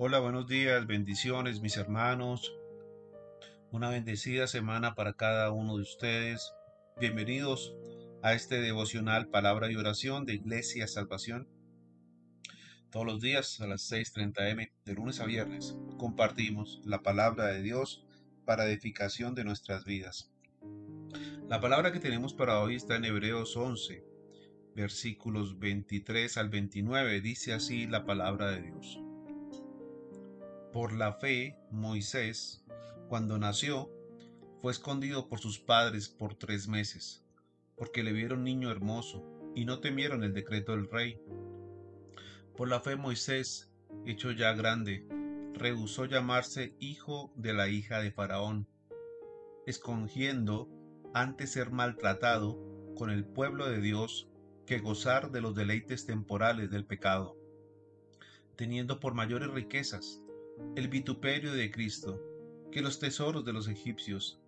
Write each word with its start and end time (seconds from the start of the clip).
Hola, 0.00 0.20
buenos 0.20 0.46
días, 0.46 0.86
bendiciones 0.86 1.60
mis 1.60 1.76
hermanos. 1.76 2.54
Una 3.72 3.90
bendecida 3.90 4.46
semana 4.46 4.94
para 4.94 5.14
cada 5.14 5.50
uno 5.50 5.74
de 5.74 5.82
ustedes. 5.82 6.52
Bienvenidos 7.00 7.74
a 8.22 8.32
este 8.32 8.60
devocional 8.60 9.26
Palabra 9.26 9.72
y 9.72 9.74
Oración 9.74 10.24
de 10.24 10.34
Iglesia 10.34 10.86
Salvación. 10.86 11.48
Todos 12.92 13.06
los 13.06 13.20
días 13.20 13.60
a 13.60 13.66
las 13.66 13.90
6.30 13.90 14.50
m 14.52 14.72
de 14.84 14.94
lunes 14.94 15.18
a 15.18 15.26
viernes 15.26 15.74
compartimos 15.96 16.80
la 16.84 17.02
palabra 17.02 17.46
de 17.46 17.60
Dios 17.60 18.06
para 18.44 18.66
edificación 18.66 19.34
de 19.34 19.42
nuestras 19.42 19.84
vidas. 19.84 20.30
La 21.48 21.60
palabra 21.60 21.90
que 21.90 21.98
tenemos 21.98 22.34
para 22.34 22.60
hoy 22.60 22.76
está 22.76 22.94
en 22.94 23.04
Hebreos 23.04 23.56
11, 23.56 24.04
versículos 24.76 25.58
23 25.58 26.36
al 26.36 26.50
29. 26.50 27.20
Dice 27.20 27.52
así 27.52 27.88
la 27.88 28.06
palabra 28.06 28.52
de 28.52 28.62
Dios. 28.62 29.00
Por 30.78 30.92
la 30.92 31.12
fe, 31.12 31.56
Moisés, 31.72 32.64
cuando 33.08 33.36
nació, 33.36 33.90
fue 34.62 34.70
escondido 34.70 35.28
por 35.28 35.40
sus 35.40 35.58
padres 35.58 36.08
por 36.08 36.36
tres 36.36 36.68
meses, 36.68 37.24
porque 37.74 38.04
le 38.04 38.12
vieron 38.12 38.44
niño 38.44 38.70
hermoso 38.70 39.24
y 39.56 39.64
no 39.64 39.80
temieron 39.80 40.22
el 40.22 40.34
decreto 40.34 40.76
del 40.76 40.88
rey. 40.88 41.20
Por 42.56 42.68
la 42.68 42.78
fe 42.78 42.94
Moisés, 42.94 43.72
hecho 44.06 44.30
ya 44.30 44.52
grande, 44.52 45.04
rehusó 45.52 46.04
llamarse 46.04 46.76
hijo 46.78 47.32
de 47.34 47.54
la 47.54 47.68
hija 47.68 47.98
de 48.00 48.12
Faraón, 48.12 48.68
escogiendo 49.66 50.68
antes 51.12 51.50
ser 51.50 51.72
maltratado 51.72 52.56
con 52.94 53.10
el 53.10 53.24
pueblo 53.24 53.68
de 53.68 53.80
Dios 53.80 54.28
que 54.64 54.78
gozar 54.78 55.32
de 55.32 55.40
los 55.40 55.56
deleites 55.56 56.06
temporales 56.06 56.70
del 56.70 56.84
pecado, 56.84 57.36
teniendo 58.54 59.00
por 59.00 59.14
mayores 59.14 59.50
riquezas 59.50 60.22
el 60.76 60.88
vituperio 60.88 61.52
de 61.52 61.70
Cristo 61.70 62.22
que 62.70 62.82
los 62.82 62.98
tesoros 62.98 63.44
de 63.44 63.52
los 63.52 63.68
egipcios, 63.68 64.40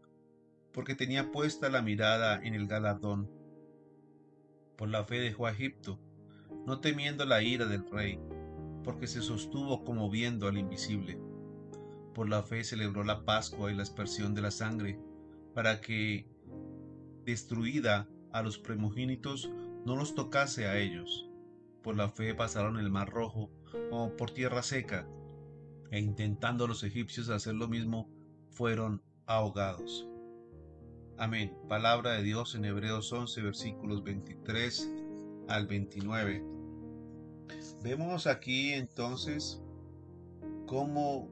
porque 0.73 0.95
tenía 0.95 1.33
puesta 1.33 1.69
la 1.69 1.83
mirada 1.83 2.41
en 2.43 2.55
el 2.55 2.67
galardón. 2.67 3.31
Por 4.77 4.89
la 4.89 5.05
fe 5.05 5.19
dejó 5.21 5.47
a 5.47 5.53
Egipto, 5.53 5.99
no 6.67 6.81
temiendo 6.81 7.25
la 7.25 7.43
ira 7.43 7.67
del 7.67 7.89
rey, 7.91 8.19
porque 8.85 9.07
se 9.07 9.23
sostuvo 9.23 9.85
como 9.85 10.11
viendo 10.11 10.49
al 10.49 10.59
invisible. 10.59 11.19
Por 12.15 12.29
la 12.29 12.43
fe 12.43 12.65
celebró 12.65 13.05
la 13.05 13.25
Pascua 13.25 13.73
y 13.73 13.75
la 13.75 13.83
aspersión 13.83 14.35
de 14.35 14.43
la 14.43 14.51
sangre, 14.51 14.99
para 15.55 15.81
que, 15.81 16.27
destruida 17.25 18.09
a 18.33 18.43
los 18.43 18.59
primogénitos, 18.59 19.51
no 19.85 19.97
los 19.97 20.15
tocase 20.15 20.67
a 20.67 20.79
ellos. 20.79 21.29
Por 21.83 21.97
la 21.97 22.09
fe 22.09 22.35
pasaron 22.35 22.79
el 22.79 22.91
mar 22.91 23.11
rojo 23.11 23.51
como 23.89 24.17
por 24.17 24.31
tierra 24.33 24.63
seca, 24.63 25.09
e 25.91 25.99
intentando 25.99 26.67
los 26.67 26.83
egipcios 26.85 27.29
hacer 27.29 27.55
lo 27.55 27.69
mismo, 27.69 28.09
fueron 28.51 29.03
ahogados. 29.27 30.09
Amén. 31.19 31.55
Palabra 31.69 32.13
de 32.13 32.23
Dios 32.23 32.55
en 32.55 32.65
Hebreos 32.65 33.13
11, 33.13 33.43
versículos 33.43 34.03
23 34.03 34.91
al 35.49 35.67
29. 35.67 36.45
Vemos 37.83 38.27
aquí 38.27 38.73
entonces 38.73 39.63
cómo 40.67 41.29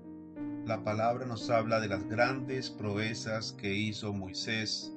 la 0.66 0.84
palabra 0.84 1.24
nos 1.24 1.48
habla 1.48 1.80
de 1.80 1.88
las 1.88 2.06
grandes 2.06 2.68
proezas 2.68 3.52
que 3.52 3.74
hizo 3.74 4.12
Moisés, 4.12 4.92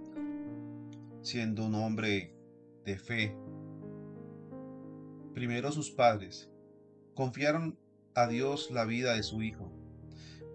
siendo 1.22 1.66
un 1.66 1.76
hombre 1.76 2.36
de 2.84 2.98
fe. 2.98 3.38
Primero 5.34 5.72
sus 5.72 5.92
padres 5.92 6.50
confiaron 7.14 7.78
a 8.16 8.28
Dios 8.28 8.72
la 8.72 8.86
vida 8.86 9.16
de 9.16 9.24
su 9.24 9.42
hijo. 9.42 9.72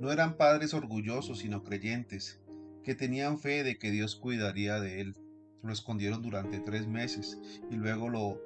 No 0.01 0.13
eran 0.13 0.37
padres 0.37 0.75
orgullosos, 0.75 1.39
sino 1.39 1.63
creyentes, 1.65 2.41
que 2.85 2.95
tenían 2.95 3.39
fe 3.39 3.65
de 3.65 3.79
que 3.79 3.91
Dios 3.91 4.17
cuidaría 4.17 4.79
de 4.81 5.01
él. 5.01 5.17
Lo 5.63 5.73
escondieron 5.73 6.23
durante 6.23 6.61
tres 6.61 6.87
meses 6.87 7.39
y 7.71 7.75
luego 7.75 8.09
lo 8.09 8.41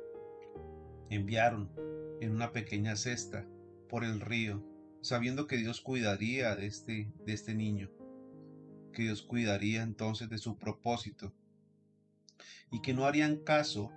enviaron 1.10 1.70
en 2.20 2.30
una 2.32 2.52
pequeña 2.52 2.96
cesta 2.96 3.46
por 3.88 4.04
el 4.04 4.20
río, 4.20 4.62
sabiendo 5.02 5.46
que 5.46 5.56
Dios 5.56 5.80
cuidaría 5.80 6.54
de 6.54 6.66
este, 6.66 7.12
de 7.26 7.32
este 7.32 7.54
niño, 7.54 7.90
que 8.92 9.02
Dios 9.02 9.22
cuidaría 9.22 9.82
entonces 9.82 10.28
de 10.28 10.38
su 10.38 10.56
propósito 10.56 11.32
y 12.70 12.80
que 12.80 12.94
no 12.94 13.06
harían 13.06 13.36
caso 13.36 13.90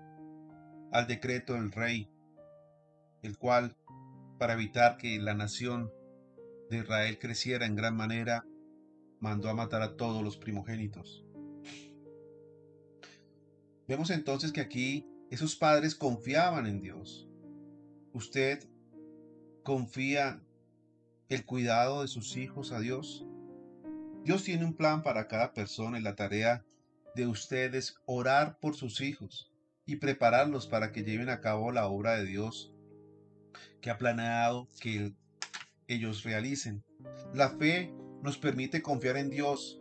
al 0.91 1.07
decreto 1.07 1.53
del 1.53 1.71
rey, 1.71 2.09
el 3.21 3.37
cual 3.37 3.75
para 4.43 4.55
evitar 4.55 4.97
que 4.97 5.17
la 5.19 5.33
nación 5.33 5.89
de 6.69 6.79
Israel 6.79 7.17
creciera 7.17 7.65
en 7.65 7.77
gran 7.77 7.95
manera, 7.95 8.45
mandó 9.21 9.47
a 9.47 9.53
matar 9.53 9.81
a 9.81 9.95
todos 9.95 10.21
los 10.21 10.35
primogénitos. 10.35 11.23
Vemos 13.87 14.09
entonces 14.09 14.51
que 14.51 14.59
aquí 14.59 15.07
esos 15.29 15.55
padres 15.55 15.95
confiaban 15.95 16.67
en 16.67 16.81
Dios. 16.81 17.25
¿Usted 18.11 18.67
confía 19.63 20.43
el 21.29 21.45
cuidado 21.45 22.01
de 22.01 22.09
sus 22.09 22.35
hijos 22.35 22.73
a 22.73 22.81
Dios? 22.81 23.25
Dios 24.25 24.43
tiene 24.43 24.65
un 24.65 24.73
plan 24.73 25.03
para 25.03 25.29
cada 25.29 25.53
persona 25.53 25.99
y 25.99 26.01
la 26.01 26.15
tarea 26.15 26.65
de 27.15 27.27
ustedes 27.27 27.95
orar 28.05 28.59
por 28.59 28.75
sus 28.75 28.99
hijos 28.99 29.53
y 29.85 29.95
prepararlos 29.95 30.67
para 30.67 30.91
que 30.91 31.05
lleven 31.05 31.29
a 31.29 31.39
cabo 31.39 31.71
la 31.71 31.87
obra 31.87 32.17
de 32.17 32.25
Dios 32.25 32.72
que 33.81 33.89
ha 33.89 33.97
planeado 33.97 34.67
que 34.79 35.13
ellos 35.87 36.23
realicen. 36.23 36.83
La 37.33 37.49
fe 37.49 37.93
nos 38.21 38.37
permite 38.37 38.81
confiar 38.81 39.17
en 39.17 39.29
Dios. 39.29 39.79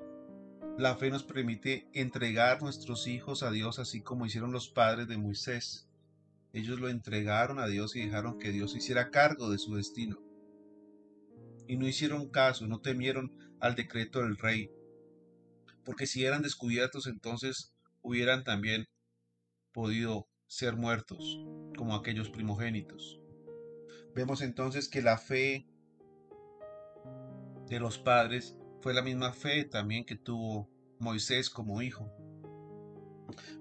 La 0.78 0.96
fe 0.96 1.10
nos 1.10 1.22
permite 1.22 1.86
entregar 1.92 2.62
nuestros 2.62 3.06
hijos 3.06 3.42
a 3.42 3.50
Dios 3.50 3.78
así 3.78 4.02
como 4.02 4.26
hicieron 4.26 4.52
los 4.52 4.68
padres 4.68 5.06
de 5.08 5.18
Moisés. 5.18 5.88
Ellos 6.52 6.80
lo 6.80 6.88
entregaron 6.88 7.58
a 7.58 7.66
Dios 7.66 7.96
y 7.96 8.04
dejaron 8.04 8.38
que 8.38 8.52
Dios 8.52 8.74
hiciera 8.76 9.10
cargo 9.10 9.50
de 9.50 9.58
su 9.58 9.76
destino. 9.76 10.18
Y 11.66 11.76
no 11.76 11.86
hicieron 11.86 12.28
caso, 12.28 12.66
no 12.66 12.80
temieron 12.80 13.32
al 13.60 13.74
decreto 13.74 14.20
del 14.20 14.36
rey. 14.36 14.70
Porque 15.84 16.06
si 16.06 16.24
eran 16.24 16.42
descubiertos 16.42 17.06
entonces 17.06 17.72
hubieran 18.02 18.44
también 18.44 18.86
podido 19.72 20.26
ser 20.46 20.76
muertos 20.76 21.40
como 21.76 21.94
aquellos 21.94 22.28
primogénitos. 22.28 23.21
Vemos 24.14 24.42
entonces 24.42 24.88
que 24.88 25.02
la 25.02 25.16
fe 25.16 25.66
de 27.68 27.80
los 27.80 27.98
padres 27.98 28.56
fue 28.80 28.92
la 28.92 29.02
misma 29.02 29.32
fe 29.32 29.64
también 29.64 30.04
que 30.04 30.16
tuvo 30.16 30.68
Moisés 30.98 31.48
como 31.48 31.80
hijo. 31.80 32.12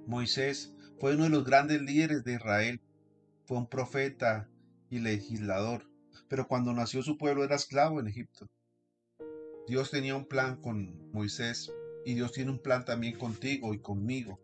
Moisés 0.05 0.73
fue 0.99 1.15
uno 1.15 1.23
de 1.23 1.29
los 1.29 1.45
grandes 1.45 1.81
líderes 1.81 2.23
de 2.23 2.33
Israel, 2.33 2.81
fue 3.45 3.57
un 3.57 3.67
profeta 3.67 4.49
y 4.89 4.99
legislador, 4.99 5.89
pero 6.27 6.47
cuando 6.47 6.73
nació 6.73 7.01
su 7.01 7.17
pueblo 7.17 7.43
era 7.43 7.55
esclavo 7.55 7.99
en 7.99 8.07
Egipto. 8.07 8.47
Dios 9.67 9.91
tenía 9.91 10.15
un 10.15 10.25
plan 10.25 10.59
con 10.59 11.11
Moisés 11.11 11.71
y 12.05 12.15
Dios 12.15 12.33
tiene 12.33 12.51
un 12.51 12.59
plan 12.59 12.83
también 12.83 13.17
contigo 13.17 13.73
y 13.73 13.79
conmigo. 13.79 14.39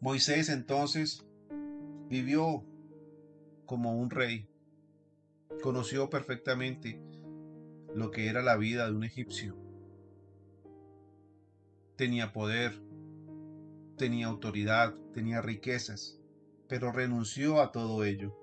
Moisés 0.00 0.48
entonces 0.48 1.24
vivió 2.08 2.64
como 3.66 3.96
un 3.96 4.10
rey, 4.10 4.48
conoció 5.62 6.10
perfectamente 6.10 7.00
lo 7.94 8.10
que 8.10 8.26
era 8.26 8.42
la 8.42 8.56
vida 8.58 8.84
de 8.84 8.96
un 8.96 9.04
egipcio. 9.04 9.56
Tenía 11.96 12.32
poder, 12.32 12.82
tenía 13.96 14.26
autoridad, 14.26 14.94
tenía 15.14 15.40
riquezas, 15.40 16.18
pero 16.68 16.92
renunció 16.92 17.62
a 17.62 17.70
todo 17.70 18.04
ello. 18.04 18.36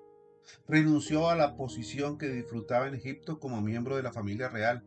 Renunció 0.67 1.29
a 1.29 1.35
la 1.35 1.55
posición 1.55 2.17
que 2.17 2.29
disfrutaba 2.29 2.87
en 2.87 2.95
Egipto 2.95 3.39
como 3.39 3.61
miembro 3.61 3.97
de 3.97 4.03
la 4.03 4.13
familia 4.13 4.49
real. 4.49 4.83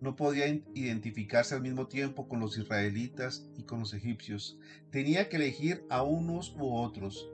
No 0.00 0.16
podía 0.16 0.46
identificarse 0.74 1.54
al 1.54 1.62
mismo 1.62 1.88
tiempo 1.88 2.28
con 2.28 2.40
los 2.40 2.56
israelitas 2.56 3.46
y 3.58 3.64
con 3.64 3.80
los 3.80 3.92
egipcios. 3.92 4.58
Tenía 4.90 5.28
que 5.28 5.36
elegir 5.36 5.84
a 5.90 6.02
unos 6.02 6.54
u 6.56 6.74
otros. 6.74 7.28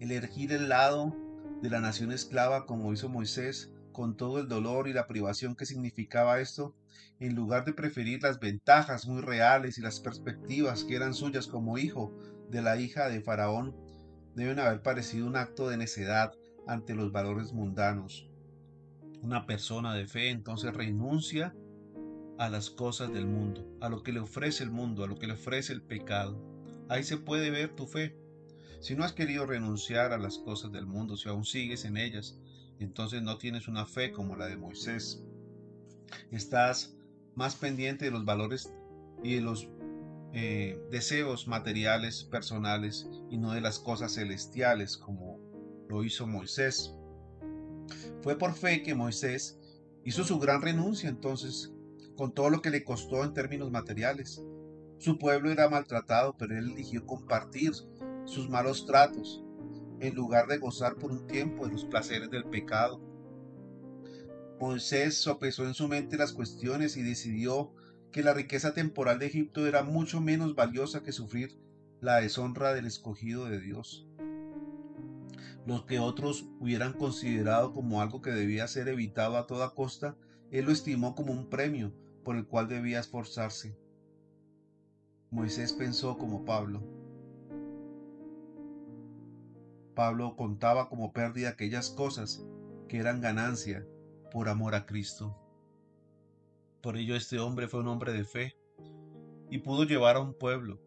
Elegir 0.00 0.52
el 0.52 0.68
lado 0.68 1.14
de 1.62 1.70
la 1.70 1.80
nación 1.80 2.12
esclava 2.12 2.66
como 2.66 2.92
hizo 2.92 3.08
Moisés, 3.08 3.70
con 3.92 4.16
todo 4.16 4.38
el 4.38 4.48
dolor 4.48 4.88
y 4.88 4.92
la 4.92 5.06
privación 5.06 5.56
que 5.56 5.66
significaba 5.66 6.40
esto, 6.40 6.74
en 7.18 7.34
lugar 7.34 7.64
de 7.64 7.72
preferir 7.72 8.22
las 8.22 8.38
ventajas 8.38 9.06
muy 9.06 9.22
reales 9.22 9.78
y 9.78 9.80
las 9.80 10.00
perspectivas 10.00 10.84
que 10.84 10.96
eran 10.96 11.14
suyas 11.14 11.46
como 11.46 11.78
hijo 11.78 12.12
de 12.50 12.62
la 12.62 12.78
hija 12.78 13.08
de 13.08 13.22
Faraón, 13.22 13.74
deben 14.34 14.58
haber 14.58 14.82
parecido 14.82 15.26
un 15.26 15.36
acto 15.36 15.68
de 15.68 15.78
necedad 15.78 16.32
ante 16.66 16.94
los 16.94 17.10
valores 17.10 17.52
mundanos. 17.52 18.28
Una 19.22 19.46
persona 19.46 19.94
de 19.94 20.06
fe 20.06 20.28
entonces 20.28 20.74
renuncia 20.74 21.54
a 22.38 22.50
las 22.50 22.68
cosas 22.68 23.12
del 23.12 23.26
mundo, 23.26 23.66
a 23.80 23.88
lo 23.88 24.02
que 24.02 24.12
le 24.12 24.20
ofrece 24.20 24.62
el 24.62 24.70
mundo, 24.70 25.04
a 25.04 25.08
lo 25.08 25.16
que 25.16 25.26
le 25.26 25.32
ofrece 25.32 25.72
el 25.72 25.82
pecado. 25.82 26.38
Ahí 26.88 27.02
se 27.02 27.16
puede 27.16 27.50
ver 27.50 27.74
tu 27.74 27.86
fe. 27.86 28.16
Si 28.80 28.94
no 28.94 29.04
has 29.04 29.12
querido 29.12 29.46
renunciar 29.46 30.12
a 30.12 30.18
las 30.18 30.38
cosas 30.38 30.72
del 30.72 30.86
mundo, 30.86 31.16
si 31.16 31.28
aún 31.28 31.44
sigues 31.44 31.84
en 31.84 31.96
ellas, 31.96 32.38
entonces 32.78 33.22
no 33.22 33.38
tienes 33.38 33.68
una 33.68 33.86
fe 33.86 34.12
como 34.12 34.36
la 34.36 34.46
de 34.46 34.56
Moisés. 34.56 35.22
Estás 36.30 36.96
más 37.34 37.56
pendiente 37.56 38.04
de 38.04 38.10
los 38.10 38.24
valores 38.24 38.72
y 39.22 39.36
de 39.36 39.40
los 39.40 39.68
eh, 40.32 40.78
deseos 40.90 41.48
materiales 41.48 42.24
personales 42.24 43.08
y 43.30 43.38
no 43.38 43.52
de 43.52 43.60
las 43.60 43.78
cosas 43.78 44.14
celestiales 44.14 44.96
como 44.96 45.40
lo 45.88 46.04
hizo 46.04 46.26
Moisés. 46.26 46.94
Fue 48.20 48.36
por 48.36 48.54
fe 48.54 48.82
que 48.82 48.94
Moisés 48.94 49.58
hizo 50.04 50.24
su 50.24 50.38
gran 50.38 50.62
renuncia 50.62 51.08
entonces, 51.08 51.72
con 52.16 52.32
todo 52.32 52.50
lo 52.50 52.62
que 52.62 52.70
le 52.70 52.84
costó 52.84 53.24
en 53.24 53.34
términos 53.34 53.70
materiales. 53.70 54.42
Su 54.98 55.18
pueblo 55.18 55.50
era 55.50 55.68
maltratado, 55.68 56.36
pero 56.36 56.58
él 56.58 56.72
eligió 56.72 57.06
compartir 57.06 57.72
sus 58.26 58.48
malos 58.50 58.84
tratos 58.86 59.42
en 60.00 60.14
lugar 60.14 60.46
de 60.46 60.58
gozar 60.58 60.96
por 60.96 61.10
un 61.10 61.26
tiempo 61.26 61.66
de 61.66 61.72
los 61.72 61.84
placeres 61.84 62.30
del 62.30 62.44
pecado. 62.44 63.00
Moisés 64.60 65.16
sopesó 65.16 65.66
en 65.66 65.74
su 65.74 65.88
mente 65.88 66.16
las 66.16 66.32
cuestiones 66.32 66.96
y 66.96 67.02
decidió 67.02 67.72
que 68.12 68.22
la 68.22 68.34
riqueza 68.34 68.74
temporal 68.74 69.18
de 69.18 69.26
Egipto 69.26 69.66
era 69.66 69.82
mucho 69.82 70.20
menos 70.20 70.54
valiosa 70.54 71.02
que 71.02 71.12
sufrir 71.12 71.58
la 72.00 72.20
deshonra 72.20 72.72
del 72.72 72.86
escogido 72.86 73.46
de 73.46 73.60
Dios. 73.60 74.06
Lo 75.66 75.84
que 75.84 75.98
otros 75.98 76.46
hubieran 76.60 76.92
considerado 76.92 77.72
como 77.74 78.00
algo 78.00 78.22
que 78.22 78.30
debía 78.30 78.68
ser 78.68 78.88
evitado 78.88 79.36
a 79.36 79.46
toda 79.46 79.74
costa, 79.74 80.16
él 80.50 80.66
lo 80.66 80.72
estimó 80.72 81.14
como 81.14 81.32
un 81.32 81.48
premio 81.48 81.92
por 82.24 82.36
el 82.36 82.46
cual 82.46 82.68
debía 82.68 83.00
esforzarse. 83.00 83.76
Moisés 85.30 85.72
pensó 85.72 86.16
como 86.18 86.44
Pablo. 86.44 86.82
Pablo 89.96 90.36
contaba 90.36 90.90
como 90.90 91.14
pérdida 91.14 91.48
aquellas 91.48 91.88
cosas 91.88 92.44
que 92.86 92.98
eran 92.98 93.22
ganancia 93.22 93.84
por 94.30 94.50
amor 94.50 94.74
a 94.74 94.84
Cristo. 94.84 95.34
Por 96.82 96.98
ello 96.98 97.16
este 97.16 97.40
hombre 97.40 97.66
fue 97.66 97.80
un 97.80 97.88
hombre 97.88 98.12
de 98.12 98.24
fe 98.24 98.56
y 99.50 99.58
pudo 99.58 99.84
llevar 99.84 100.16
a 100.16 100.20
un 100.20 100.34
pueblo. 100.34 100.82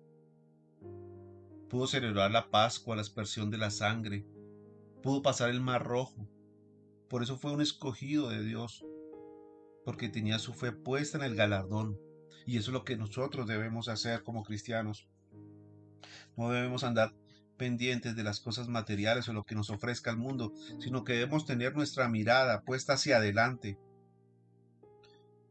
Pudo 1.69 1.87
celebrar 1.87 2.29
la 2.29 2.51
Pascua, 2.51 2.95
la 2.95 3.01
aspersión 3.01 3.49
de 3.49 3.57
la 3.57 3.71
sangre. 3.71 4.27
Pudo 5.01 5.23
pasar 5.23 5.49
el 5.49 5.59
mar 5.59 5.83
rojo. 5.83 6.27
Por 7.09 7.23
eso 7.23 7.35
fue 7.35 7.51
un 7.51 7.61
escogido 7.61 8.29
de 8.29 8.43
Dios, 8.43 8.85
porque 9.85 10.09
tenía 10.09 10.37
su 10.37 10.53
fe 10.53 10.71
puesta 10.71 11.17
en 11.17 11.23
el 11.23 11.35
galardón. 11.35 11.99
Y 12.45 12.57
eso 12.57 12.69
es 12.69 12.73
lo 12.73 12.83
que 12.83 12.95
nosotros 12.95 13.47
debemos 13.47 13.87
hacer 13.87 14.21
como 14.21 14.43
cristianos. 14.43 15.07
No 16.37 16.51
debemos 16.51 16.83
andar 16.83 17.15
pendientes 17.59 18.15
de 18.15 18.23
las 18.23 18.39
cosas 18.39 18.67
materiales 18.67 19.29
o 19.29 19.33
lo 19.33 19.43
que 19.43 19.53
nos 19.53 19.69
ofrezca 19.69 20.09
el 20.09 20.17
mundo, 20.17 20.51
sino 20.79 21.03
que 21.03 21.13
debemos 21.13 21.45
tener 21.45 21.75
nuestra 21.75 22.09
mirada 22.09 22.61
puesta 22.61 22.93
hacia 22.93 23.17
adelante, 23.17 23.77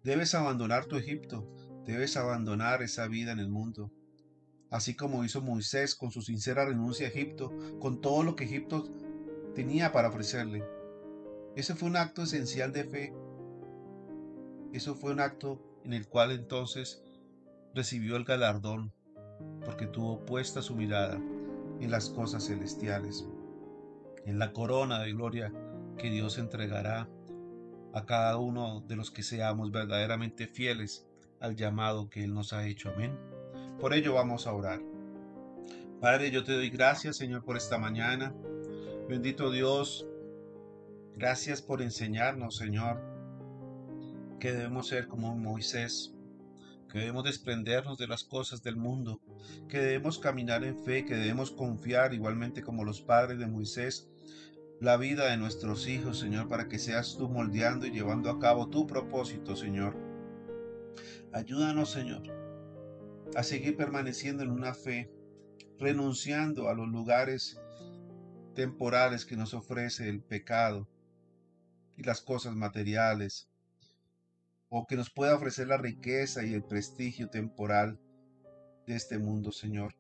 Debes 0.09 0.35
abandonar 0.35 0.87
tu 0.87 0.97
Egipto, 0.97 1.47
debes 1.85 2.17
abandonar 2.17 2.83
esa 2.83 3.09
vida 3.09 3.33
en 3.33 3.41
el 3.41 3.51
mundo. 3.51 3.91
Así 4.71 4.95
como 4.95 5.23
hizo 5.23 5.43
Moisés 5.43 5.95
con 5.95 6.11
su 6.13 6.23
sincera 6.23 6.65
renuncia 6.65 7.07
a 7.07 7.11
Egipto, 7.11 7.53
con 7.81 8.01
todo 8.01 8.23
lo 8.23 8.37
que 8.37 8.45
Egipto 8.45 8.89
tenía 9.55 9.93
para 9.93 10.09
ofrecerle. 10.09 10.65
Ese 11.57 11.75
fue 11.75 11.91
un 11.91 11.97
acto 11.97 12.23
esencial 12.23 12.73
de 12.73 12.85
fe. 12.85 13.13
Eso 14.73 14.95
fue 14.95 15.13
un 15.13 15.21
acto 15.21 15.61
en 15.85 15.93
el 15.93 16.09
cual 16.09 16.31
entonces 16.31 17.03
recibió 17.75 18.17
el 18.17 18.25
galardón, 18.25 18.95
porque 19.65 19.87
tuvo 19.87 20.25
puesta 20.25 20.63
su 20.63 20.75
mirada 20.75 21.21
en 21.81 21.91
las 21.91 22.11
cosas 22.11 22.47
celestiales, 22.47 23.27
en 24.27 24.39
la 24.39 24.53
corona 24.53 25.01
de 25.01 25.13
gloria 25.13 25.53
que 25.97 26.11
Dios 26.11 26.39
entregará 26.39 27.09
a 27.93 28.05
cada 28.05 28.37
uno 28.37 28.83
de 28.87 28.97
los 28.97 29.11
que 29.11 29.23
seamos 29.23 29.71
verdaderamente 29.71 30.47
fieles 30.47 31.07
al 31.41 31.57
llamado 31.57 32.11
que 32.11 32.25
Él 32.25 32.35
nos 32.35 32.53
ha 32.53 32.67
hecho. 32.67 32.91
Amén. 32.91 33.17
Por 33.81 33.95
ello 33.95 34.15
vamos 34.15 34.47
a 34.47 34.53
orar. 34.53 34.81
Padre, 36.01 36.31
yo 36.31 36.45
te 36.45 36.53
doy 36.53 36.71
gracias, 36.71 37.17
Señor, 37.17 37.45
por 37.45 37.57
esta 37.57 37.79
mañana. 37.79 38.35
Bendito 39.09 39.51
Dios, 39.51 40.07
gracias 41.17 41.63
por 41.63 41.83
enseñarnos, 41.83 42.57
Señor, 42.57 43.01
que 44.39 44.53
debemos 44.53 44.89
ser 44.89 45.09
como 45.09 45.35
Moisés, 45.35 46.15
que 46.89 46.99
debemos 46.99 47.25
desprendernos 47.25 47.99
de 47.99 48.09
las 48.09 48.25
cosas 48.25 48.63
del 48.63 48.77
mundo, 48.77 49.21
que 49.69 49.79
debemos 49.79 50.19
caminar 50.19 50.65
en 50.65 50.77
fe, 50.77 51.05
que 51.05 51.15
debemos 51.15 51.51
confiar 51.51 52.15
igualmente 52.15 52.63
como 52.63 52.85
los 52.85 53.03
padres 53.03 53.39
de 53.39 53.47
Moisés 53.47 54.09
la 54.81 54.97
vida 54.97 55.29
de 55.29 55.37
nuestros 55.37 55.89
hijos, 55.89 56.19
Señor, 56.19 56.49
para 56.49 56.69
que 56.69 56.79
seas 56.79 57.17
tú 57.17 57.29
moldeando 57.29 57.87
y 57.87 57.91
llevando 57.91 58.31
a 58.31 58.39
cabo 58.39 58.69
tu 58.69 58.87
propósito, 58.87 59.57
Señor. 59.57 59.97
Ayúdanos, 61.33 61.91
Señor, 61.91 62.23
a 63.35 63.43
seguir 63.43 63.77
permaneciendo 63.77 64.45
en 64.45 64.51
una 64.51 64.75
fe, 64.75 65.11
renunciando 65.79 66.69
a 66.69 66.75
los 66.75 66.89
lugares 66.89 67.61
temporales 68.55 69.27
que 69.27 69.37
nos 69.37 69.53
ofrece 69.53 70.09
el 70.09 70.21
pecado 70.21 70.89
y 71.97 72.05
las 72.05 72.21
cosas 72.21 72.55
materiales, 72.55 73.48
o 74.71 74.87
que 74.87 74.97
nos 74.97 75.11
pueda 75.11 75.35
ofrecer 75.35 75.69
la 75.69 75.79
riqueza 75.79 76.45
y 76.45 76.55
el 76.55 76.63
prestigio 76.63 77.29
temporal 77.29 77.99
de 78.87 78.97
este 78.97 79.19
mundo, 79.19 79.53
Señor. 79.53 79.95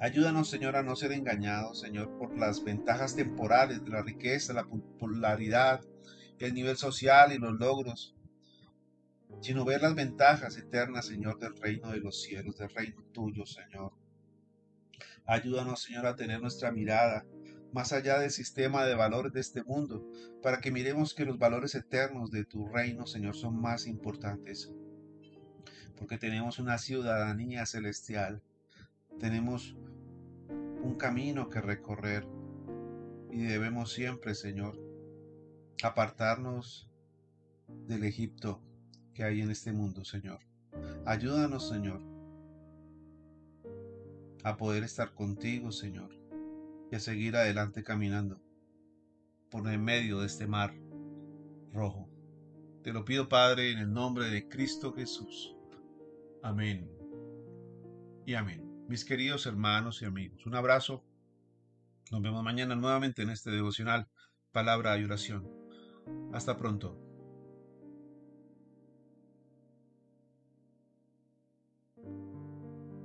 Ayúdanos, 0.00 0.48
Señor, 0.48 0.76
a 0.76 0.82
no 0.82 0.94
ser 0.94 1.12
engañados, 1.12 1.80
Señor, 1.80 2.16
por 2.18 2.38
las 2.38 2.62
ventajas 2.62 3.16
temporales 3.16 3.84
de 3.84 3.90
la 3.90 4.02
riqueza, 4.02 4.52
la 4.52 4.64
popularidad, 4.64 5.80
el 6.38 6.54
nivel 6.54 6.76
social 6.76 7.32
y 7.32 7.38
los 7.38 7.58
logros, 7.58 8.14
sino 9.40 9.64
ver 9.64 9.82
las 9.82 9.94
ventajas 9.94 10.56
eternas, 10.56 11.06
Señor, 11.06 11.38
del 11.38 11.56
reino 11.56 11.90
de 11.90 11.98
los 11.98 12.22
cielos, 12.22 12.56
del 12.58 12.70
reino 12.70 13.02
tuyo, 13.12 13.44
Señor. 13.44 13.92
Ayúdanos, 15.26 15.82
Señor, 15.82 16.06
a 16.06 16.16
tener 16.16 16.40
nuestra 16.40 16.70
mirada 16.70 17.26
más 17.72 17.92
allá 17.92 18.18
del 18.18 18.30
sistema 18.30 18.84
de 18.84 18.94
valores 18.94 19.32
de 19.32 19.40
este 19.40 19.62
mundo, 19.62 20.06
para 20.42 20.60
que 20.60 20.70
miremos 20.70 21.14
que 21.14 21.24
los 21.24 21.38
valores 21.38 21.74
eternos 21.74 22.30
de 22.30 22.44
tu 22.44 22.66
reino, 22.66 23.06
Señor, 23.06 23.36
son 23.36 23.60
más 23.60 23.86
importantes, 23.86 24.72
porque 25.96 26.18
tenemos 26.18 26.58
una 26.58 26.78
ciudadanía 26.78 27.66
celestial, 27.66 28.42
tenemos 29.18 29.76
un 30.82 30.94
camino 30.96 31.48
que 31.48 31.60
recorrer 31.60 32.26
y 33.30 33.42
debemos 33.42 33.92
siempre, 33.92 34.34
Señor, 34.34 34.78
apartarnos 35.82 36.88
del 37.86 38.04
Egipto 38.04 38.62
que 39.12 39.24
hay 39.24 39.40
en 39.40 39.50
este 39.50 39.72
mundo, 39.72 40.04
Señor. 40.04 40.38
Ayúdanos, 41.04 41.68
Señor, 41.68 42.00
a 44.44 44.56
poder 44.56 44.84
estar 44.84 45.12
contigo, 45.12 45.72
Señor, 45.72 46.17
y 46.90 46.96
a 46.96 47.00
seguir 47.00 47.36
adelante 47.36 47.82
caminando 47.82 48.40
por 49.50 49.68
el 49.68 49.78
medio 49.78 50.20
de 50.20 50.26
este 50.26 50.46
mar 50.46 50.74
rojo. 51.72 52.08
Te 52.82 52.92
lo 52.92 53.04
pido, 53.04 53.28
Padre, 53.28 53.72
en 53.72 53.78
el 53.78 53.92
nombre 53.92 54.30
de 54.30 54.48
Cristo 54.48 54.92
Jesús. 54.92 55.54
Amén. 56.42 56.90
Y 58.24 58.34
amén. 58.34 58.86
Mis 58.88 59.04
queridos 59.04 59.46
hermanos 59.46 60.00
y 60.02 60.06
amigos, 60.06 60.46
un 60.46 60.54
abrazo. 60.54 61.04
Nos 62.10 62.22
vemos 62.22 62.42
mañana 62.42 62.74
nuevamente 62.74 63.22
en 63.22 63.30
este 63.30 63.50
devocional, 63.50 64.08
palabra 64.52 64.96
y 64.98 65.04
oración. 65.04 65.46
Hasta 66.32 66.56
pronto. 66.56 67.07